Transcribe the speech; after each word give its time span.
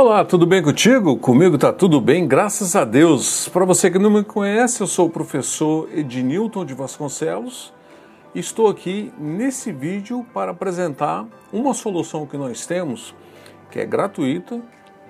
Olá, 0.00 0.24
tudo 0.24 0.46
bem 0.46 0.62
contigo? 0.62 1.16
Comigo 1.16 1.58
tá 1.58 1.72
tudo 1.72 2.00
bem, 2.00 2.24
graças 2.24 2.76
a 2.76 2.84
Deus. 2.84 3.48
Para 3.48 3.64
você 3.64 3.90
que 3.90 3.98
não 3.98 4.08
me 4.08 4.22
conhece, 4.22 4.80
eu 4.80 4.86
sou 4.86 5.08
o 5.08 5.10
professor 5.10 5.88
Ednilton 5.92 6.64
de 6.64 6.72
Vasconcelos 6.72 7.74
e 8.32 8.38
estou 8.38 8.68
aqui 8.68 9.12
nesse 9.18 9.72
vídeo 9.72 10.24
para 10.32 10.52
apresentar 10.52 11.26
uma 11.52 11.74
solução 11.74 12.26
que 12.26 12.36
nós 12.36 12.64
temos 12.64 13.12
que 13.72 13.80
é 13.80 13.84
gratuita 13.84 14.60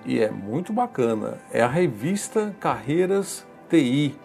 e 0.06 0.20
é 0.20 0.30
muito 0.30 0.72
bacana. 0.72 1.36
É 1.52 1.60
a 1.60 1.68
revista 1.68 2.56
Carreiras 2.58 3.46
TI. 3.68 4.16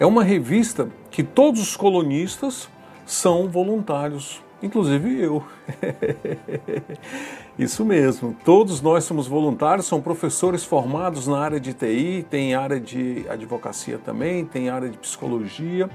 É 0.00 0.04
uma 0.04 0.24
revista 0.24 0.88
que 1.12 1.22
todos 1.22 1.62
os 1.62 1.76
colonistas 1.76 2.68
são 3.06 3.48
voluntários 3.48 4.42
inclusive 4.62 5.20
eu. 5.20 5.44
Isso 7.58 7.84
mesmo, 7.84 8.34
todos 8.44 8.80
nós 8.80 9.04
somos 9.04 9.26
voluntários, 9.26 9.86
são 9.86 10.00
professores 10.00 10.64
formados 10.64 11.26
na 11.26 11.38
área 11.38 11.60
de 11.60 11.74
TI, 11.74 12.26
tem 12.30 12.54
área 12.54 12.80
de 12.80 13.26
advocacia 13.28 13.98
também, 13.98 14.46
tem 14.46 14.70
área 14.70 14.88
de 14.88 14.96
psicologia, 14.96 15.90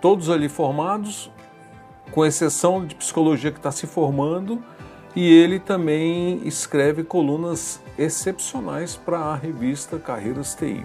todos 0.00 0.30
ali 0.30 0.48
formados, 0.48 1.30
com 2.12 2.24
exceção 2.24 2.86
de 2.86 2.94
psicologia 2.94 3.52
que 3.52 3.58
está 3.58 3.70
se 3.70 3.86
formando, 3.86 4.62
e 5.14 5.30
ele 5.30 5.60
também 5.60 6.40
escreve 6.46 7.04
colunas 7.04 7.78
excepcionais 7.98 8.96
para 8.96 9.18
a 9.18 9.36
revista 9.36 9.98
Carreiras 9.98 10.54
TI. 10.54 10.84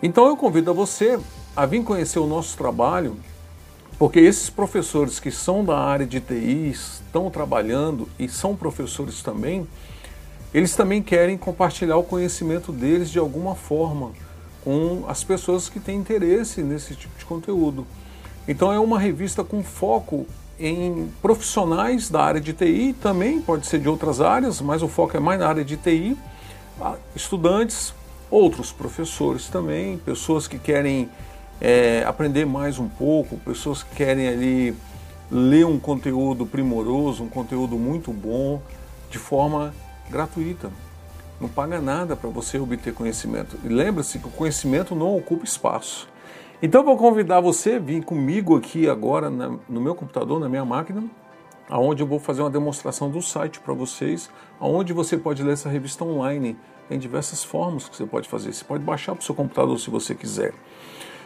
Então 0.00 0.28
eu 0.28 0.36
convido 0.36 0.70
a 0.70 0.74
você 0.74 1.18
a 1.56 1.66
vir 1.66 1.82
conhecer 1.82 2.20
o 2.20 2.26
nosso 2.26 2.56
trabalho 2.56 3.16
porque 3.98 4.20
esses 4.20 4.48
professores 4.48 5.18
que 5.18 5.30
são 5.30 5.64
da 5.64 5.76
área 5.76 6.06
de 6.06 6.20
TI, 6.20 6.70
estão 6.70 7.28
trabalhando 7.28 8.08
e 8.18 8.28
são 8.28 8.54
professores 8.54 9.22
também, 9.22 9.66
eles 10.54 10.74
também 10.76 11.02
querem 11.02 11.36
compartilhar 11.36 11.96
o 11.96 12.04
conhecimento 12.04 12.70
deles 12.70 13.10
de 13.10 13.18
alguma 13.18 13.54
forma 13.54 14.12
com 14.62 15.04
as 15.08 15.24
pessoas 15.24 15.68
que 15.68 15.80
têm 15.80 15.98
interesse 15.98 16.62
nesse 16.62 16.94
tipo 16.94 17.18
de 17.18 17.24
conteúdo. 17.24 17.86
Então 18.46 18.72
é 18.72 18.78
uma 18.78 18.98
revista 18.98 19.42
com 19.42 19.62
foco 19.62 20.26
em 20.60 21.10
profissionais 21.20 22.08
da 22.08 22.22
área 22.22 22.40
de 22.40 22.52
TI, 22.52 22.94
também 23.00 23.40
pode 23.40 23.66
ser 23.66 23.80
de 23.80 23.88
outras 23.88 24.20
áreas, 24.20 24.60
mas 24.60 24.82
o 24.82 24.88
foco 24.88 25.16
é 25.16 25.20
mais 25.20 25.38
na 25.38 25.48
área 25.48 25.64
de 25.64 25.76
TI, 25.76 26.16
estudantes, 27.14 27.92
outros 28.30 28.72
professores 28.72 29.48
também, 29.48 29.98
pessoas 29.98 30.46
que 30.46 30.58
querem 30.58 31.08
é, 31.60 32.04
aprender 32.06 32.44
mais 32.44 32.78
um 32.78 32.88
pouco, 32.88 33.36
pessoas 33.38 33.82
que 33.82 33.96
querem 33.96 34.28
ali 34.28 34.76
ler 35.30 35.66
um 35.66 35.78
conteúdo 35.78 36.46
primoroso, 36.46 37.24
um 37.24 37.28
conteúdo 37.28 37.76
muito 37.76 38.12
bom, 38.12 38.62
de 39.10 39.18
forma 39.18 39.74
gratuita. 40.10 40.70
Não 41.40 41.48
paga 41.48 41.80
nada 41.80 42.16
para 42.16 42.28
você 42.30 42.58
obter 42.58 42.92
conhecimento. 42.92 43.58
E 43.64 43.68
lembre-se 43.68 44.18
que 44.18 44.26
o 44.26 44.30
conhecimento 44.30 44.94
não 44.94 45.16
ocupa 45.16 45.44
espaço. 45.44 46.08
Então 46.60 46.82
vou 46.82 46.96
convidar 46.96 47.40
você 47.40 47.74
a 47.74 47.78
vir 47.78 48.02
comigo 48.02 48.56
aqui 48.56 48.88
agora 48.88 49.30
na, 49.30 49.56
no 49.68 49.80
meu 49.80 49.94
computador, 49.94 50.40
na 50.40 50.48
minha 50.48 50.64
máquina, 50.64 51.04
aonde 51.68 52.02
eu 52.02 52.06
vou 52.06 52.18
fazer 52.18 52.40
uma 52.40 52.50
demonstração 52.50 53.08
do 53.08 53.22
site 53.22 53.60
para 53.60 53.72
vocês, 53.72 54.28
aonde 54.58 54.92
você 54.92 55.16
pode 55.16 55.42
ler 55.42 55.52
essa 55.52 55.68
revista 55.68 56.04
online. 56.04 56.56
Tem 56.88 56.98
diversas 56.98 57.44
formas 57.44 57.88
que 57.88 57.94
você 57.94 58.06
pode 58.06 58.28
fazer. 58.28 58.52
Você 58.52 58.64
pode 58.64 58.82
baixar 58.82 59.12
para 59.14 59.22
o 59.22 59.24
seu 59.24 59.34
computador 59.34 59.78
se 59.78 59.90
você 59.90 60.14
quiser. 60.14 60.54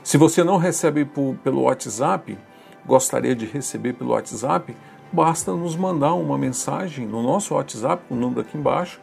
Se 0.03 0.19
você 0.19 0.43
não 0.43 0.57
recebe 0.57 1.05
por, 1.05 1.37
pelo 1.45 1.63
WhatsApp, 1.63 2.37
gostaria 2.85 3.37
de 3.37 3.47
receber 3.47 3.93
pelo 3.93 4.11
WhatsApp, 4.11 4.77
basta 5.13 5.55
nos 5.55 5.77
mandar 5.77 6.15
uma 6.15 6.37
mensagem 6.37 7.07
no 7.07 7.23
nosso 7.23 7.55
WhatsApp, 7.55 8.03
o 8.11 8.15
número 8.17 8.41
aqui 8.41 8.59
embaixo, 8.59 9.01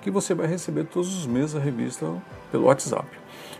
que 0.00 0.08
você 0.08 0.34
vai 0.34 0.46
receber 0.46 0.84
todos 0.84 1.12
os 1.18 1.26
meses 1.26 1.56
a 1.56 1.58
revista 1.58 2.06
pelo 2.52 2.66
WhatsApp. 2.66 3.08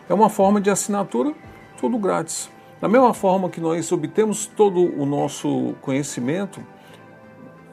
É 0.08 0.14
uma 0.14 0.30
forma 0.30 0.60
de 0.60 0.70
assinatura, 0.70 1.34
tudo 1.80 1.98
grátis. 1.98 2.48
Da 2.80 2.88
mesma 2.88 3.12
forma 3.12 3.50
que 3.50 3.60
nós 3.60 3.90
obtemos 3.90 4.46
todo 4.46 4.80
o 4.96 5.04
nosso 5.04 5.74
conhecimento, 5.82 6.60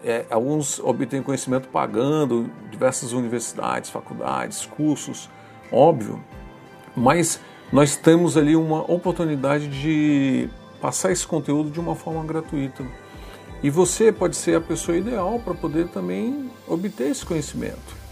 é, 0.04 0.26
alguns 0.32 0.80
obtêm 0.80 1.22
conhecimento 1.22 1.68
pagando, 1.68 2.50
diversas 2.72 3.12
universidades, 3.12 3.92
faculdades, 3.92 4.66
cursos, 4.66 5.30
óbvio, 5.72 6.20
mas 6.96 7.40
nós 7.74 7.96
temos 7.96 8.38
ali 8.38 8.56
uma 8.56 8.90
oportunidade 8.90 9.68
de 9.68 10.48
passar 10.80 11.12
esse 11.12 11.26
conteúdo 11.26 11.72
de 11.72 11.80
uma 11.80 11.96
forma 11.96 12.24
gratuita. 12.24 12.86
E 13.64 13.70
você 13.72 14.12
pode 14.12 14.36
ser 14.36 14.58
a 14.58 14.62
pessoa 14.62 14.96
ideal 14.96 15.42
para 15.44 15.56
poder 15.56 15.88
também 15.88 16.52
obter 16.68 17.10
esse 17.10 17.26
conhecimento. 17.26 18.04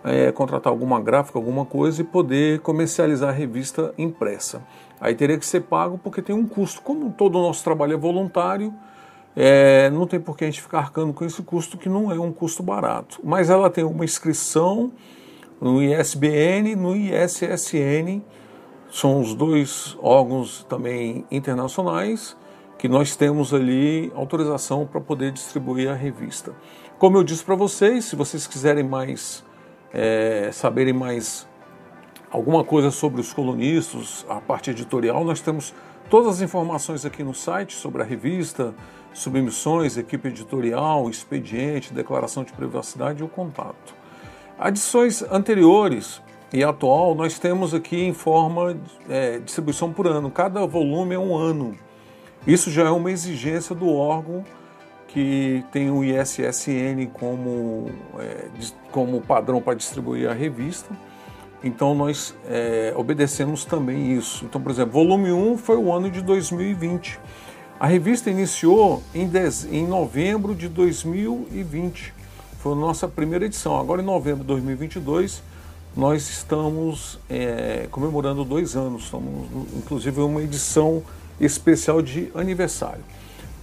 é, 0.06 0.30
contratar 0.30 0.72
alguma 0.72 1.00
gráfica, 1.00 1.36
alguma 1.36 1.64
coisa 1.64 2.00
e 2.00 2.04
poder 2.04 2.60
comercializar 2.60 3.30
a 3.30 3.32
revista 3.32 3.92
impressa. 3.98 4.62
Aí 5.00 5.14
teria 5.16 5.36
que 5.36 5.44
ser 5.44 5.62
pago 5.62 5.98
porque 5.98 6.22
tem 6.22 6.34
um 6.34 6.46
custo. 6.46 6.80
Como 6.80 7.10
todo 7.10 7.36
o 7.38 7.42
nosso 7.42 7.64
trabalho 7.64 7.94
é 7.94 7.96
voluntário, 7.96 8.72
é, 9.34 9.90
não 9.90 10.06
tem 10.06 10.20
por 10.20 10.36
que 10.36 10.44
a 10.44 10.46
gente 10.46 10.62
ficar 10.62 10.78
arcando 10.78 11.12
com 11.12 11.24
esse 11.24 11.42
custo, 11.42 11.76
que 11.76 11.88
não 11.88 12.12
é 12.12 12.20
um 12.20 12.32
custo 12.32 12.62
barato. 12.62 13.20
Mas 13.24 13.50
ela 13.50 13.68
tem 13.68 13.82
uma 13.82 14.04
inscrição 14.04 14.92
no 15.60 15.82
ISBN, 15.82 16.76
no 16.76 16.94
ISSN, 16.94 18.22
são 18.90 19.20
os 19.20 19.34
dois 19.34 19.96
órgãos 20.00 20.64
também 20.68 21.24
internacionais 21.30 22.36
que 22.78 22.88
nós 22.88 23.16
temos 23.16 23.52
ali 23.52 24.12
autorização 24.14 24.86
para 24.86 25.00
poder 25.00 25.32
distribuir 25.32 25.90
a 25.90 25.94
revista. 25.94 26.54
Como 26.98 27.16
eu 27.16 27.24
disse 27.24 27.42
para 27.42 27.56
vocês, 27.56 28.04
se 28.04 28.14
vocês 28.14 28.46
quiserem 28.46 28.84
mais 28.84 29.44
é, 29.92 30.50
saberem 30.52 30.92
mais 30.92 31.46
alguma 32.30 32.64
coisa 32.64 32.90
sobre 32.90 33.20
os 33.20 33.32
colunistas, 33.32 34.26
a 34.28 34.40
parte 34.40 34.70
editorial, 34.70 35.24
nós 35.24 35.40
temos 35.40 35.74
todas 36.10 36.36
as 36.36 36.40
informações 36.40 37.04
aqui 37.04 37.22
no 37.22 37.34
site 37.34 37.74
sobre 37.74 38.02
a 38.02 38.04
revista, 38.04 38.74
submissões, 39.12 39.96
equipe 39.96 40.28
editorial, 40.28 41.08
expediente, 41.08 41.92
declaração 41.92 42.44
de 42.44 42.52
privacidade 42.52 43.20
e 43.20 43.24
o 43.24 43.28
contato. 43.28 43.94
Adições 44.58 45.22
anteriores 45.22 46.22
e 46.52 46.62
atual 46.62 47.14
nós 47.14 47.38
temos 47.38 47.74
aqui 47.74 48.02
em 48.04 48.12
forma 48.12 48.74
de 48.74 48.80
é, 49.08 49.38
distribuição 49.38 49.92
por 49.92 50.06
ano. 50.06 50.30
Cada 50.30 50.66
volume 50.66 51.14
é 51.14 51.18
um 51.18 51.36
ano. 51.36 51.74
Isso 52.46 52.70
já 52.70 52.84
é 52.84 52.90
uma 52.90 53.10
exigência 53.10 53.74
do 53.74 53.88
órgão 53.88 54.44
que 55.16 55.64
tem 55.72 55.90
o 55.90 56.04
ISSN 56.04 57.06
como, 57.10 57.90
é, 58.18 58.48
como 58.92 59.18
padrão 59.22 59.62
para 59.62 59.72
distribuir 59.72 60.28
a 60.28 60.34
revista. 60.34 60.94
Então 61.64 61.94
nós 61.94 62.34
é, 62.46 62.92
obedecemos 62.94 63.64
também 63.64 64.12
isso. 64.12 64.44
Então, 64.44 64.60
por 64.60 64.70
exemplo, 64.70 64.92
volume 64.92 65.32
1 65.32 65.56
foi 65.56 65.78
o 65.78 65.90
ano 65.90 66.10
de 66.10 66.20
2020. 66.20 67.18
A 67.80 67.86
revista 67.86 68.28
iniciou 68.28 69.02
em, 69.14 69.26
dez, 69.26 69.64
em 69.64 69.86
novembro 69.86 70.54
de 70.54 70.68
2020. 70.68 72.12
Foi 72.58 72.72
a 72.72 72.76
nossa 72.76 73.08
primeira 73.08 73.46
edição. 73.46 73.80
Agora, 73.80 74.02
em 74.02 74.04
novembro 74.04 74.42
de 74.42 74.48
2022, 74.48 75.42
nós 75.96 76.28
estamos 76.28 77.18
é, 77.30 77.88
comemorando 77.90 78.44
dois 78.44 78.76
anos. 78.76 79.04
Estamos, 79.04 79.48
inclusive, 79.78 80.20
uma 80.20 80.42
edição 80.42 81.02
especial 81.40 82.02
de 82.02 82.30
aniversário. 82.34 83.02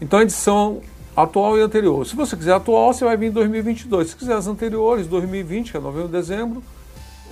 Então, 0.01 0.17
a 0.17 0.23
edição 0.23 0.81
atual 1.15 1.57
e 1.57 1.61
anterior. 1.61 2.05
Se 2.05 2.13
você 2.15 2.35
quiser 2.35 2.53
atual, 2.53 2.93
você 2.93 3.05
vai 3.05 3.15
vir 3.15 3.27
em 3.27 3.31
2022. 3.31 4.09
Se 4.09 4.15
quiser 4.15 4.35
as 4.35 4.47
anteriores, 4.47 5.05
2020, 5.07 5.71
que 5.71 5.77
é 5.77 5.79
novembro, 5.79 6.09
dezembro, 6.09 6.63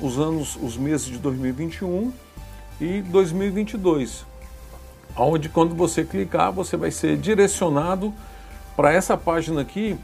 os 0.02 0.18
anos, 0.20 0.58
os 0.62 0.78
meses 0.78 1.08
de 1.08 1.18
2021 1.18 2.14
e 2.80 3.02
2022. 3.02 4.26
Onde 5.18 5.50
quando 5.50 5.74
você 5.76 6.04
clicar, 6.04 6.52
você 6.52 6.78
vai 6.78 6.92
ser 6.92 7.18
direcionado 7.18 8.14
para 8.76 8.94
essa 8.94 9.18
página 9.18 9.62
aqui, 9.62 9.98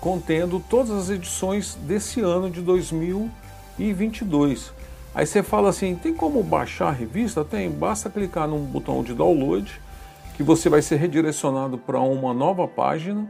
contendo 0.00 0.62
todas 0.68 0.90
as 0.90 1.10
edições 1.10 1.76
desse 1.82 2.20
ano 2.20 2.50
de 2.50 2.60
2022. 2.60 4.72
Aí 5.14 5.24
você 5.26 5.42
fala 5.42 5.70
assim, 5.70 5.94
tem 5.94 6.12
como 6.14 6.42
baixar 6.42 6.88
a 6.88 6.92
revista? 6.92 7.42
Tem, 7.44 7.70
basta 7.70 8.10
clicar 8.10 8.48
no 8.48 8.58
botão 8.58 9.02
de 9.02 9.14
download, 9.14 9.80
que 10.38 10.42
você 10.44 10.68
vai 10.68 10.80
ser 10.80 10.94
redirecionado 10.98 11.76
para 11.76 11.98
uma 11.98 12.32
nova 12.32 12.68
página, 12.68 13.28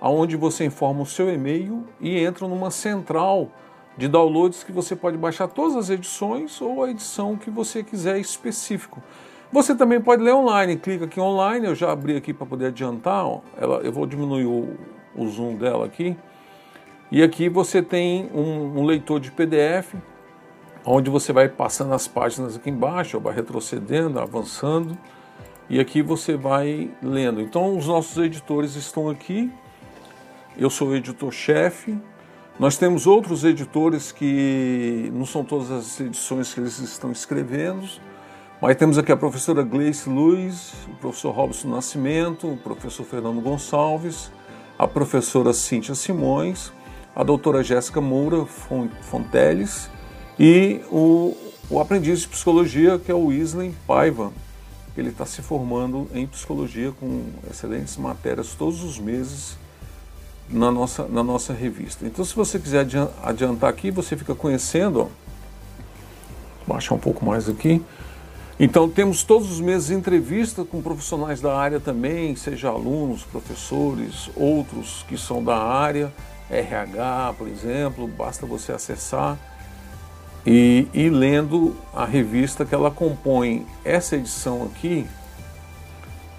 onde 0.00 0.36
você 0.36 0.64
informa 0.64 1.02
o 1.02 1.06
seu 1.06 1.28
e-mail 1.28 1.84
e 2.00 2.16
entra 2.16 2.46
numa 2.46 2.70
central 2.70 3.50
de 3.98 4.06
downloads 4.06 4.62
que 4.62 4.70
você 4.70 4.94
pode 4.94 5.16
baixar 5.18 5.48
todas 5.48 5.74
as 5.74 5.90
edições 5.90 6.60
ou 6.60 6.84
a 6.84 6.90
edição 6.90 7.36
que 7.36 7.50
você 7.50 7.82
quiser 7.82 8.20
específico. 8.20 9.02
Você 9.50 9.74
também 9.74 10.00
pode 10.00 10.22
ler 10.22 10.32
online, 10.32 10.76
clica 10.76 11.06
aqui 11.06 11.18
online, 11.18 11.66
eu 11.66 11.74
já 11.74 11.90
abri 11.90 12.16
aqui 12.16 12.32
para 12.32 12.46
poder 12.46 12.66
adiantar, 12.66 13.26
ó, 13.26 13.40
ela, 13.56 13.78
eu 13.78 13.90
vou 13.90 14.06
diminuir 14.06 14.46
o, 14.46 14.76
o, 15.16 15.26
zoom 15.26 15.56
dela 15.56 15.84
aqui. 15.86 16.16
E 17.10 17.20
aqui 17.20 17.48
você 17.48 17.82
tem 17.82 18.30
um, 18.32 18.78
um 18.78 18.84
leitor 18.84 19.18
de 19.18 19.32
PDF, 19.32 19.92
onde 20.86 21.10
você 21.10 21.32
vai 21.32 21.48
passando 21.48 21.92
as 21.94 22.06
páginas 22.06 22.54
aqui 22.54 22.70
embaixo, 22.70 23.18
vai 23.18 23.34
retrocedendo, 23.34 24.20
avançando, 24.20 24.96
e 25.68 25.80
aqui 25.80 26.02
você 26.02 26.36
vai 26.36 26.90
lendo. 27.02 27.40
Então 27.40 27.76
os 27.76 27.86
nossos 27.86 28.16
editores 28.22 28.74
estão 28.74 29.08
aqui, 29.08 29.50
eu 30.56 30.70
sou 30.70 30.88
o 30.88 30.96
editor-chefe, 30.96 31.98
nós 32.58 32.76
temos 32.76 33.06
outros 33.06 33.42
editores 33.42 34.12
que 34.12 35.10
não 35.12 35.26
são 35.26 35.44
todas 35.44 35.70
as 35.70 36.00
edições 36.00 36.54
que 36.54 36.60
eles 36.60 36.78
estão 36.78 37.10
escrevendo, 37.10 37.88
mas 38.60 38.76
temos 38.76 38.96
aqui 38.96 39.10
a 39.10 39.16
professora 39.16 39.62
Gleice 39.62 40.08
Luiz, 40.08 40.72
o 40.86 40.94
professor 40.96 41.32
Robson 41.32 41.68
Nascimento, 41.68 42.46
o 42.46 42.56
professor 42.56 43.04
Fernando 43.04 43.40
Gonçalves, 43.40 44.30
a 44.78 44.86
professora 44.86 45.52
Cíntia 45.52 45.94
Simões, 45.94 46.72
a 47.14 47.24
doutora 47.24 47.62
Jéssica 47.62 48.00
Moura 48.00 48.44
Fonteles 49.02 49.90
e 50.38 50.80
o, 50.90 51.36
o 51.68 51.80
aprendiz 51.80 52.20
de 52.20 52.28
psicologia, 52.28 52.98
que 52.98 53.10
é 53.10 53.14
o 53.14 53.32
Isley 53.32 53.74
Paiva. 53.86 54.32
Ele 54.96 55.08
está 55.08 55.26
se 55.26 55.42
formando 55.42 56.08
em 56.14 56.26
psicologia 56.26 56.92
com 56.92 57.24
excelentes 57.50 57.96
matérias 57.96 58.54
todos 58.54 58.82
os 58.84 58.98
meses 58.98 59.56
na 60.48 60.70
nossa, 60.70 61.06
na 61.08 61.22
nossa 61.22 61.52
revista. 61.52 62.06
Então, 62.06 62.24
se 62.24 62.34
você 62.34 62.58
quiser 62.58 62.86
adiantar 63.22 63.70
aqui, 63.70 63.90
você 63.90 64.16
fica 64.16 64.34
conhecendo, 64.34 65.02
ó, 65.02 65.08
baixar 66.66 66.94
um 66.94 66.98
pouco 66.98 67.24
mais 67.24 67.48
aqui. 67.48 67.82
Então, 68.58 68.88
temos 68.88 69.24
todos 69.24 69.50
os 69.50 69.60
meses 69.60 69.90
entrevistas 69.90 70.66
com 70.68 70.80
profissionais 70.80 71.40
da 71.40 71.56
área 71.56 71.80
também, 71.80 72.36
seja 72.36 72.68
alunos, 72.68 73.24
professores, 73.24 74.30
outros 74.36 75.04
que 75.08 75.18
são 75.18 75.42
da 75.42 75.56
área, 75.56 76.12
RH, 76.48 77.34
por 77.36 77.48
exemplo, 77.48 78.06
basta 78.06 78.46
você 78.46 78.70
acessar 78.70 79.36
e 80.46 80.88
ir 80.92 81.10
lendo 81.10 81.74
a 81.92 82.04
revista 82.04 82.64
que 82.64 82.74
ela 82.74 82.90
compõe. 82.90 83.66
Essa 83.84 84.16
edição 84.16 84.64
aqui, 84.64 85.06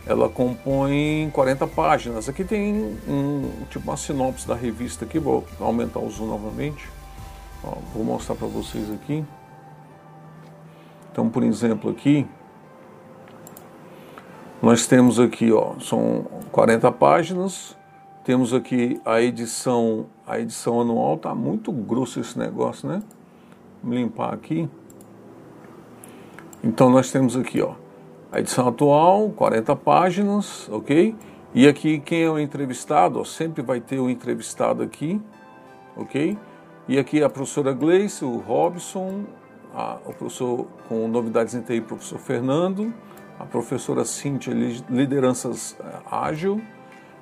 ela 0.05 0.29
compõe 0.29 1.29
40 1.33 1.65
páginas. 1.67 2.29
Aqui 2.29 2.43
tem 2.43 2.97
um, 3.07 3.49
tipo 3.69 3.89
uma 3.89 3.97
sinopse 3.97 4.47
da 4.47 4.55
revista 4.55 5.05
aqui, 5.05 5.17
vou 5.17 5.45
aumentar 5.59 5.99
o 5.99 6.09
zoom 6.09 6.27
novamente. 6.27 6.87
Ó, 7.63 7.77
vou 7.93 8.03
mostrar 8.03 8.35
para 8.35 8.47
vocês 8.47 8.91
aqui. 8.91 9.25
Então, 11.11 11.29
por 11.29 11.43
exemplo, 11.43 11.89
aqui 11.89 12.27
nós 14.61 14.85
temos 14.87 15.19
aqui, 15.19 15.51
ó, 15.51 15.79
são 15.79 16.25
40 16.51 16.91
páginas. 16.91 17.75
Temos 18.23 18.53
aqui 18.53 18.99
a 19.05 19.21
edição, 19.21 20.07
a 20.25 20.39
edição 20.39 20.81
anual, 20.81 21.17
tá 21.17 21.35
muito 21.35 21.71
grosso 21.71 22.19
esse 22.19 22.37
negócio, 22.37 22.87
né? 22.89 23.03
Limpar 23.85 24.33
aqui. 24.33 24.67
Então 26.63 26.89
nós 26.89 27.11
temos 27.11 27.37
aqui, 27.37 27.61
ó, 27.61 27.73
a 28.31 28.39
edição 28.39 28.67
atual, 28.67 29.29
40 29.29 29.75
páginas, 29.75 30.67
ok? 30.69 31.15
E 31.53 31.67
aqui 31.67 31.99
quem 31.99 32.23
é 32.23 32.29
o 32.29 32.39
entrevistado, 32.39 33.19
ó, 33.19 33.23
sempre 33.23 33.61
vai 33.61 33.79
ter 33.79 33.99
o 33.99 34.09
entrevistado 34.09 34.81
aqui, 34.81 35.21
ok? 35.95 36.37
E 36.87 36.97
aqui 36.97 37.23
a 37.23 37.29
professora 37.29 37.71
Gleice, 37.71 38.25
o 38.25 38.37
Robson, 38.37 39.25
a, 39.73 39.97
o 40.05 40.13
professor 40.13 40.67
com 40.89 41.07
novidades 41.07 41.53
em 41.53 41.61
TI, 41.61 41.81
professor 41.81 42.17
Fernando, 42.17 42.93
a 43.39 43.45
professora 43.45 44.03
Cíntia, 44.03 44.53
lideranças 44.89 45.77
eh, 45.79 45.99
ágil, 46.09 46.61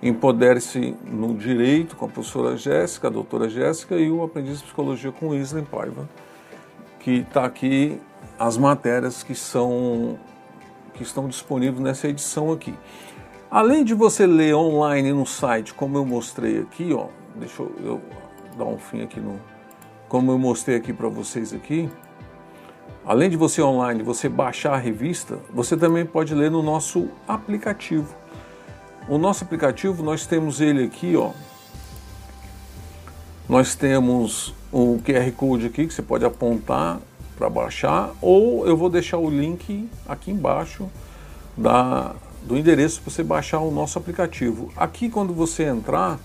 Empodere-se 0.03 0.97
no 1.05 1.33
Direito 1.33 1.95
com 1.95 2.03
a 2.03 2.09
professora 2.09 2.57
Jéssica, 2.57 3.07
a 3.07 3.09
doutora 3.09 3.47
Jéssica, 3.47 3.95
e 3.95 4.11
o 4.11 4.21
aprendiz 4.21 4.57
de 4.57 4.65
psicologia 4.65 5.13
com 5.13 5.33
Islen 5.33 5.63
Paiva, 5.63 6.09
que 7.03 7.19
está 7.19 7.43
aqui 7.43 8.01
as 8.39 8.57
matérias 8.57 9.21
que 9.21 9.35
são 9.35 10.17
que 10.93 11.03
estão 11.03 11.27
disponíveis 11.27 11.79
nessa 11.79 12.07
edição 12.07 12.51
aqui. 12.51 12.73
Além 13.49 13.83
de 13.83 13.93
você 13.93 14.25
ler 14.25 14.55
online 14.55 15.11
no 15.11 15.25
site, 15.25 15.73
como 15.73 15.97
eu 15.97 16.05
mostrei 16.05 16.59
aqui, 16.59 16.93
ó, 16.93 17.07
deixa 17.35 17.63
eu, 17.63 17.99
dar 18.57 18.65
um 18.65 18.77
fim 18.77 19.01
aqui 19.01 19.19
no, 19.19 19.39
como 20.07 20.31
eu 20.31 20.37
mostrei 20.37 20.77
aqui 20.77 20.93
para 20.93 21.09
vocês 21.09 21.53
aqui. 21.53 21.89
Além 23.05 23.29
de 23.29 23.35
você 23.35 23.61
online, 23.61 24.01
você 24.01 24.29
baixar 24.29 24.73
a 24.73 24.77
revista, 24.77 25.39
você 25.51 25.75
também 25.75 26.05
pode 26.05 26.33
ler 26.33 26.49
no 26.49 26.61
nosso 26.61 27.09
aplicativo. 27.27 28.15
O 29.09 29.17
nosso 29.17 29.43
aplicativo, 29.43 30.01
nós 30.03 30.25
temos 30.25 30.61
ele 30.61 30.85
aqui, 30.85 31.17
ó. 31.17 31.31
Nós 33.47 33.75
temos 33.75 34.53
o 34.71 34.99
QR 35.05 35.29
Code 35.33 35.65
aqui 35.65 35.85
que 35.85 35.93
você 35.93 36.01
pode 36.01 36.23
apontar 36.23 36.99
para 37.37 37.49
baixar, 37.49 38.11
ou 38.21 38.65
eu 38.65 38.77
vou 38.77 38.89
deixar 38.89 39.17
o 39.17 39.29
link 39.29 39.89
aqui 40.07 40.31
embaixo 40.31 40.89
da, 41.57 42.15
do 42.43 42.57
endereço 42.57 43.01
para 43.01 43.11
você 43.11 43.21
baixar 43.21 43.59
o 43.59 43.69
nosso 43.69 43.97
aplicativo. 43.97 44.71
Aqui 44.77 45.09
quando 45.09 45.33
você 45.33 45.63
entrar, 45.63 46.19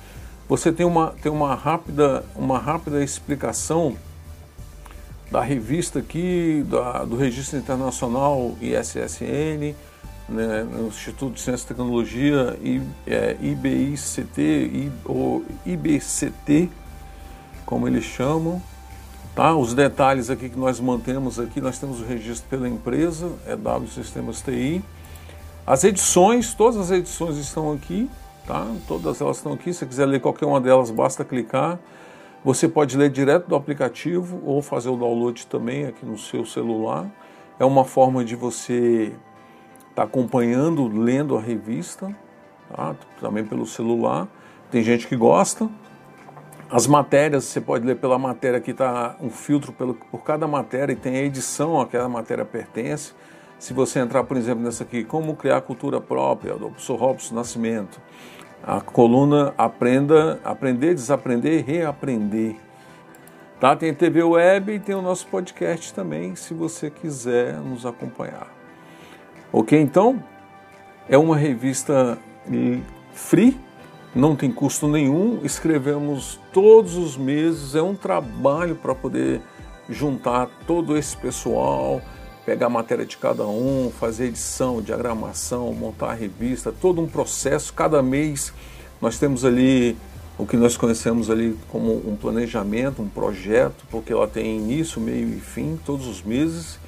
você 0.48 0.70
tem 0.70 0.86
uma, 0.86 1.12
tem 1.20 1.30
uma, 1.30 1.56
rápida, 1.56 2.24
uma 2.36 2.56
rápida 2.56 3.02
explicação 3.02 3.96
da 5.28 5.42
revista 5.42 5.98
aqui, 5.98 6.64
da, 6.68 7.04
do 7.04 7.16
Registro 7.16 7.58
Internacional 7.58 8.56
ISSN, 8.60 9.74
né, 10.28 10.62
no 10.62 10.86
Instituto 10.86 11.34
de 11.34 11.40
Ciência 11.40 11.64
e 11.64 11.68
Tecnologia, 11.68 12.56
I, 12.62 12.80
é, 13.08 13.36
IBICT, 13.40 14.40
I, 14.40 14.92
ou 15.04 15.44
IBCT, 15.66 16.70
como 17.68 17.86
eles 17.86 18.04
chamam, 18.04 18.62
Tá? 19.38 19.54
Os 19.54 19.72
detalhes 19.72 20.30
aqui 20.30 20.48
que 20.48 20.58
nós 20.58 20.80
mantemos 20.80 21.38
aqui, 21.38 21.60
nós 21.60 21.78
temos 21.78 22.00
o 22.00 22.04
registro 22.04 22.48
pela 22.48 22.68
empresa, 22.68 23.30
é 23.46 23.54
W 23.54 23.88
Sistemas 23.88 24.42
TI. 24.42 24.82
As 25.64 25.84
edições, 25.84 26.54
todas 26.54 26.76
as 26.76 26.90
edições 26.90 27.36
estão 27.36 27.70
aqui, 27.70 28.10
tá? 28.44 28.66
Todas 28.88 29.20
elas 29.20 29.36
estão 29.36 29.52
aqui. 29.52 29.72
Se 29.72 29.78
você 29.78 29.86
quiser 29.86 30.06
ler 30.06 30.20
qualquer 30.20 30.44
uma 30.44 30.60
delas, 30.60 30.90
basta 30.90 31.24
clicar. 31.24 31.78
Você 32.44 32.66
pode 32.66 32.96
ler 32.96 33.10
direto 33.10 33.46
do 33.46 33.54
aplicativo 33.54 34.42
ou 34.44 34.60
fazer 34.60 34.88
o 34.88 34.96
download 34.96 35.46
também 35.46 35.86
aqui 35.86 36.04
no 36.04 36.18
seu 36.18 36.44
celular. 36.44 37.06
É 37.60 37.64
uma 37.64 37.84
forma 37.84 38.24
de 38.24 38.34
você 38.34 39.12
estar 39.90 39.94
tá 39.94 40.02
acompanhando, 40.02 40.88
lendo 40.88 41.36
a 41.36 41.40
revista, 41.40 42.12
tá? 42.74 42.96
também 43.20 43.44
pelo 43.44 43.66
celular. 43.66 44.26
Tem 44.68 44.82
gente 44.82 45.06
que 45.06 45.14
gosta, 45.14 45.70
as 46.70 46.86
matérias, 46.86 47.44
você 47.44 47.60
pode 47.60 47.86
ler 47.86 47.96
pela 47.96 48.18
matéria, 48.18 48.58
aqui 48.58 48.72
está 48.72 49.16
um 49.20 49.30
filtro 49.30 49.72
pelo, 49.72 49.94
por 49.94 50.22
cada 50.22 50.46
matéria 50.46 50.92
e 50.92 50.96
tem 50.96 51.16
a 51.16 51.22
edição 51.22 51.80
a 51.80 51.86
que 51.86 51.96
a 51.96 52.08
matéria 52.08 52.44
pertence. 52.44 53.14
Se 53.58 53.72
você 53.72 53.98
entrar, 54.00 54.22
por 54.24 54.36
exemplo, 54.36 54.62
nessa 54.62 54.84
aqui, 54.84 55.02
como 55.02 55.34
criar 55.34 55.62
cultura 55.62 56.00
própria, 56.00 56.54
do 56.54 56.68
professor 56.68 56.96
Robson 56.96 57.34
Nascimento, 57.34 58.00
a 58.62 58.80
coluna 58.80 59.54
Aprenda, 59.56 60.38
Aprender, 60.44 60.94
Desaprender 60.94 61.54
e 61.54 61.62
Reaprender. 61.62 62.56
Tá? 63.58 63.74
Tem 63.74 63.92
TV 63.92 64.22
web 64.22 64.74
e 64.74 64.78
tem 64.78 64.94
o 64.94 65.02
nosso 65.02 65.26
podcast 65.26 65.92
também, 65.94 66.36
se 66.36 66.54
você 66.54 66.90
quiser 66.90 67.54
nos 67.54 67.86
acompanhar. 67.86 68.46
Ok? 69.50 69.80
Então, 69.80 70.22
é 71.08 71.16
uma 71.16 71.36
revista 71.36 72.18
free, 73.12 73.58
não 74.14 74.34
tem 74.34 74.50
custo 74.50 74.88
nenhum, 74.88 75.40
escrevemos 75.44 76.38
todos 76.52 76.96
os 76.96 77.16
meses, 77.16 77.74
é 77.74 77.82
um 77.82 77.94
trabalho 77.94 78.74
para 78.74 78.94
poder 78.94 79.40
juntar 79.88 80.48
todo 80.66 80.96
esse 80.96 81.16
pessoal, 81.16 82.00
pegar 82.44 82.66
a 82.66 82.70
matéria 82.70 83.04
de 83.04 83.16
cada 83.16 83.46
um, 83.46 83.92
fazer 84.00 84.26
edição, 84.26 84.80
diagramação, 84.80 85.72
montar 85.72 86.10
a 86.10 86.14
revista, 86.14 86.72
todo 86.72 87.00
um 87.00 87.06
processo. 87.06 87.72
Cada 87.72 88.02
mês 88.02 88.52
nós 89.00 89.18
temos 89.18 89.44
ali 89.44 89.96
o 90.38 90.46
que 90.46 90.56
nós 90.56 90.76
conhecemos 90.76 91.30
ali 91.30 91.58
como 91.68 91.92
um 92.08 92.16
planejamento, 92.16 93.02
um 93.02 93.08
projeto, 93.08 93.84
porque 93.90 94.12
ela 94.12 94.26
tem 94.26 94.56
início, 94.56 95.00
meio 95.00 95.28
e 95.28 95.40
fim, 95.40 95.78
todos 95.84 96.06
os 96.06 96.22
meses. 96.22 96.78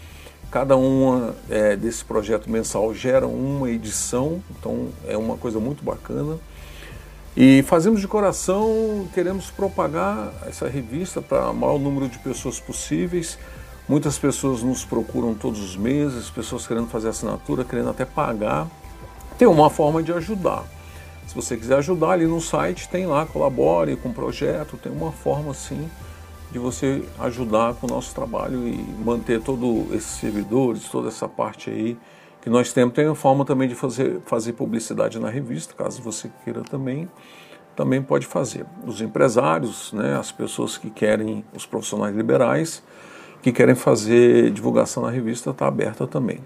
Cada 0.51 0.77
uma 0.77 1.35
é, 1.49 1.77
desse 1.77 2.05
projeto 2.05 2.51
mensal 2.51 2.93
gera 2.95 3.27
uma 3.27 3.71
edição, 3.71 4.43
então 4.51 4.89
é 5.07 5.17
uma 5.17 5.37
coisa 5.37 5.61
muito 5.61 5.85
bacana. 5.85 6.39
E 7.43 7.63
fazemos 7.63 8.03
de 8.03 8.07
coração, 8.07 9.09
queremos 9.15 9.51
propagar 9.51 10.31
essa 10.47 10.69
revista 10.69 11.23
para 11.23 11.49
o 11.49 11.55
maior 11.55 11.79
número 11.79 12.07
de 12.07 12.19
pessoas 12.19 12.61
possíveis. 12.61 13.39
Muitas 13.89 14.19
pessoas 14.19 14.63
nos 14.63 14.85
procuram 14.85 15.33
todos 15.33 15.59
os 15.59 15.75
meses, 15.75 16.29
pessoas 16.29 16.67
querendo 16.67 16.89
fazer 16.89 17.09
assinatura, 17.09 17.65
querendo 17.65 17.89
até 17.89 18.05
pagar. 18.05 18.69
Tem 19.39 19.49
uma 19.49 19.71
forma 19.71 20.03
de 20.03 20.13
ajudar. 20.13 20.65
Se 21.27 21.35
você 21.35 21.57
quiser 21.57 21.79
ajudar 21.79 22.11
ali 22.11 22.27
no 22.27 22.43
site, 22.43 22.87
tem 22.91 23.07
lá, 23.07 23.25
colabore 23.25 23.97
com 23.97 24.11
o 24.11 24.13
projeto, 24.13 24.77
tem 24.77 24.93
uma 24.93 25.11
forma 25.11 25.55
sim 25.55 25.89
de 26.53 26.59
você 26.59 27.03
ajudar 27.21 27.73
com 27.73 27.87
o 27.87 27.91
nosso 27.91 28.15
trabalho 28.15 28.69
e 28.69 28.77
manter 29.03 29.41
todos 29.41 29.91
esses 29.95 30.11
servidores, 30.21 30.91
toda 30.91 31.09
essa 31.09 31.27
parte 31.27 31.71
aí 31.71 31.97
que 32.41 32.51
nós 32.51 32.73
temos. 32.73 32.95
Tem 32.95 33.15
forma 33.15 33.45
também 33.45 33.69
de 33.69 33.75
fazer, 33.75 34.21
fazer 34.27 34.53
publicidade 34.53 35.19
na 35.19 35.29
revista, 35.29 35.75
caso 35.75 36.03
você 36.03 36.31
queira 36.45 36.63
também, 36.63 37.09
também 37.77 38.03
pode 38.03 38.27
fazer. 38.27 38.67
Os 38.87 39.01
empresários, 39.01 39.93
né, 39.93 40.17
as 40.17 40.33
pessoas 40.33 40.77
que 40.77 40.91
querem, 40.91 41.45
os 41.55 41.67
profissionais 41.67 42.15
liberais, 42.15 42.83
que 43.43 43.53
querem 43.53 43.75
fazer 43.75 44.51
divulgação 44.51 45.03
na 45.03 45.11
revista, 45.11 45.51
está 45.51 45.67
aberta 45.67 46.07
também. 46.07 46.41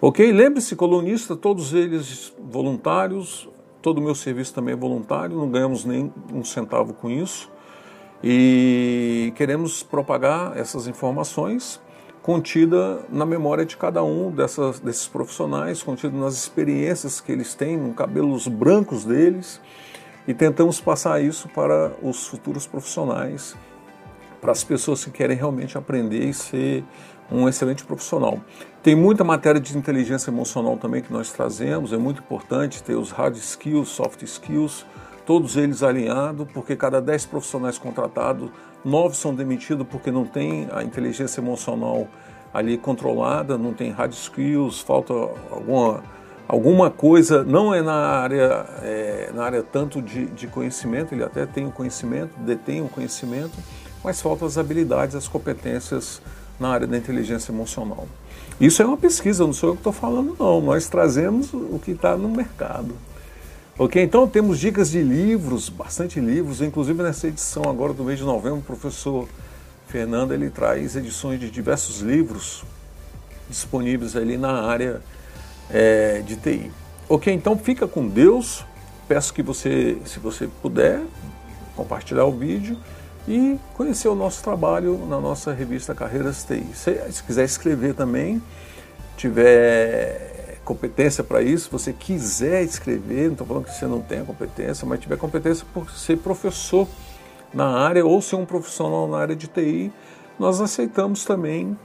Ok? 0.00 0.32
Lembre-se, 0.32 0.74
colunista, 0.74 1.36
todos 1.36 1.72
eles 1.72 2.32
voluntários, 2.40 3.48
Todo 3.82 3.98
o 3.98 4.00
meu 4.00 4.14
serviço 4.14 4.54
também 4.54 4.74
é 4.74 4.76
voluntário, 4.76 5.36
não 5.36 5.50
ganhamos 5.50 5.84
nem 5.84 6.12
um 6.32 6.44
centavo 6.44 6.94
com 6.94 7.10
isso. 7.10 7.50
E 8.22 9.32
queremos 9.34 9.82
propagar 9.82 10.56
essas 10.56 10.86
informações 10.86 11.80
contida 12.22 13.00
na 13.10 13.26
memória 13.26 13.66
de 13.66 13.76
cada 13.76 14.02
um 14.04 14.30
dessas, 14.30 14.78
desses 14.78 15.08
profissionais, 15.08 15.82
contida 15.82 16.16
nas 16.16 16.34
experiências 16.34 17.20
que 17.20 17.32
eles 17.32 17.52
têm, 17.54 17.76
nos 17.76 17.96
cabelos 17.96 18.46
brancos 18.46 19.04
deles, 19.04 19.60
e 20.26 20.32
tentamos 20.32 20.80
passar 20.80 21.20
isso 21.20 21.48
para 21.48 21.92
os 22.00 22.28
futuros 22.28 22.64
profissionais, 22.64 23.56
para 24.40 24.52
as 24.52 24.62
pessoas 24.62 25.04
que 25.04 25.10
querem 25.10 25.36
realmente 25.36 25.76
aprender 25.76 26.24
e 26.24 26.32
ser 26.32 26.84
um 27.30 27.48
excelente 27.48 27.84
profissional. 27.84 28.40
Tem 28.82 28.94
muita 28.94 29.24
matéria 29.24 29.60
de 29.60 29.76
inteligência 29.76 30.30
emocional 30.30 30.76
também 30.76 31.02
que 31.02 31.12
nós 31.12 31.32
trazemos, 31.32 31.92
é 31.92 31.96
muito 31.96 32.20
importante 32.20 32.82
ter 32.84 32.94
os 32.94 33.10
hard 33.10 33.36
skills, 33.36 33.88
soft 33.88 34.22
skills, 34.22 34.86
todos 35.24 35.56
eles 35.56 35.82
alinhados, 35.82 36.46
porque 36.52 36.76
cada 36.76 37.00
10 37.00 37.26
profissionais 37.26 37.78
contratados, 37.78 38.50
9 38.84 39.16
são 39.16 39.34
demitidos 39.34 39.86
porque 39.88 40.10
não 40.10 40.24
tem 40.24 40.68
a 40.72 40.82
inteligência 40.82 41.40
emocional 41.40 42.08
ali 42.52 42.76
controlada, 42.76 43.56
não 43.56 43.72
tem 43.72 43.90
hard 43.90 44.12
skills, 44.12 44.80
falta 44.80 45.12
alguma, 45.50 46.02
alguma 46.46 46.90
coisa, 46.90 47.42
não 47.42 47.72
é 47.72 47.80
na 47.80 47.94
área, 47.94 48.66
é, 48.82 49.30
na 49.34 49.44
área 49.44 49.62
tanto 49.62 50.02
de, 50.02 50.26
de 50.26 50.46
conhecimento, 50.46 51.14
ele 51.14 51.24
até 51.24 51.46
tem 51.46 51.66
o 51.66 51.70
conhecimento, 51.70 52.32
detém 52.38 52.82
o 52.82 52.88
conhecimento, 52.88 53.56
mas 54.04 54.20
faltam 54.20 54.46
as 54.46 54.58
habilidades, 54.58 55.14
as 55.14 55.28
competências 55.28 56.20
na 56.58 56.68
área 56.68 56.86
da 56.86 56.96
inteligência 56.98 57.52
emocional. 57.52 58.06
Isso 58.60 58.82
é 58.82 58.84
uma 58.84 58.96
pesquisa, 58.96 59.44
não 59.44 59.52
sou 59.52 59.70
eu 59.70 59.74
que 59.74 59.80
estou 59.80 59.92
falando, 59.92 60.36
não. 60.38 60.60
Nós 60.60 60.88
trazemos 60.88 61.52
o 61.52 61.80
que 61.82 61.92
está 61.92 62.16
no 62.16 62.28
mercado. 62.28 62.94
Ok? 63.78 64.02
Então 64.02 64.28
temos 64.28 64.58
dicas 64.58 64.90
de 64.90 65.02
livros, 65.02 65.70
bastante 65.70 66.20
livros, 66.20 66.60
inclusive 66.60 67.02
nessa 67.02 67.28
edição 67.28 67.62
agora 67.64 67.94
do 67.94 68.04
mês 68.04 68.18
de 68.18 68.24
novembro, 68.24 68.58
o 68.58 68.62
professor 68.62 69.26
Fernando 69.86 70.32
ele 70.32 70.50
traz 70.50 70.94
edições 70.94 71.40
de 71.40 71.50
diversos 71.50 72.00
livros 72.00 72.64
disponíveis 73.48 74.14
ali 74.14 74.36
na 74.36 74.62
área 74.62 75.00
é, 75.70 76.20
de 76.20 76.36
TI. 76.36 76.70
Ok? 77.08 77.32
Então 77.32 77.56
fica 77.56 77.86
com 77.86 78.06
Deus. 78.06 78.64
Peço 79.08 79.32
que 79.32 79.42
você, 79.42 79.98
se 80.04 80.18
você 80.18 80.48
puder, 80.60 81.02
compartilhar 81.74 82.24
o 82.24 82.32
vídeo 82.32 82.78
e 83.26 83.58
conhecer 83.74 84.08
o 84.08 84.14
nosso 84.14 84.42
trabalho 84.42 84.98
na 85.08 85.20
nossa 85.20 85.52
revista 85.52 85.94
Carreiras 85.94 86.44
TI. 86.44 86.66
Se, 86.74 87.12
se 87.12 87.22
quiser 87.22 87.44
escrever 87.44 87.94
também, 87.94 88.42
tiver 89.16 90.31
competência 90.72 91.22
para 91.22 91.42
isso, 91.42 91.68
você 91.70 91.92
quiser 91.92 92.62
escrever, 92.62 93.26
não 93.26 93.32
estou 93.32 93.46
falando 93.46 93.64
que 93.64 93.74
você 93.74 93.86
não 93.86 94.00
tenha 94.00 94.24
competência, 94.24 94.86
mas 94.86 95.00
tiver 95.00 95.18
competência 95.18 95.66
por 95.74 95.90
ser 95.90 96.16
professor 96.16 96.88
na 97.52 97.66
área 97.66 98.04
ou 98.04 98.22
ser 98.22 98.36
um 98.36 98.46
profissional 98.46 99.06
na 99.06 99.18
área 99.18 99.36
de 99.36 99.46
TI, 99.46 99.92
nós 100.38 100.60
aceitamos 100.60 101.24
também 101.26 101.76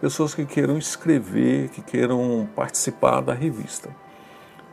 pessoas 0.00 0.34
que 0.34 0.44
queiram 0.44 0.76
escrever, 0.76 1.68
que 1.68 1.80
queiram 1.80 2.48
participar 2.56 3.20
da 3.20 3.32
revista. 3.32 3.90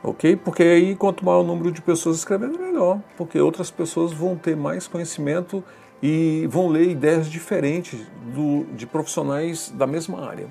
Ok? 0.01 0.35
Porque 0.38 0.63
aí, 0.63 0.95
quanto 0.95 1.23
maior 1.23 1.41
o 1.41 1.43
número 1.43 1.71
de 1.71 1.81
pessoas 1.81 2.17
escrevendo, 2.17 2.57
melhor, 2.57 2.99
porque 3.15 3.39
outras 3.39 3.69
pessoas 3.69 4.11
vão 4.11 4.35
ter 4.35 4.57
mais 4.57 4.88
conhecimento 4.88 5.63
e 6.01 6.47
vão 6.49 6.69
ler 6.69 6.89
ideias 6.89 7.29
diferentes 7.29 7.99
do, 8.33 8.63
de 8.73 8.88
profissionais 8.88 9.71
da 9.75 9.85
mesma 9.85 10.27
área. 10.27 10.47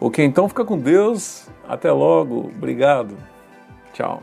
Ok, 0.00 0.24
então 0.24 0.48
fica 0.48 0.64
com 0.64 0.78
Deus. 0.78 1.48
Até 1.68 1.90
logo. 1.90 2.50
Obrigado. 2.56 3.16
Tchau. 3.92 4.22